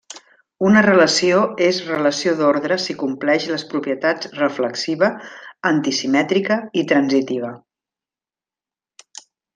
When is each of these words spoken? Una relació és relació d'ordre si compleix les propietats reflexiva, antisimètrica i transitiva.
Una 0.67 0.81
relació 0.85 1.41
és 1.65 1.81
relació 1.89 2.33
d'ordre 2.39 2.77
si 2.85 2.95
compleix 3.03 3.45
les 3.51 3.67
propietats 3.75 4.31
reflexiva, 4.39 5.11
antisimètrica 5.73 6.59
i 6.83 6.87
transitiva. 6.95 7.53